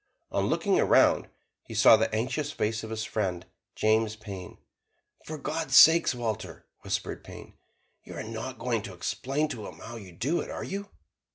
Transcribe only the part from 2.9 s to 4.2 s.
friend, James